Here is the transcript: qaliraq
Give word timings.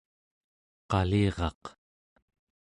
qaliraq 0.89 1.61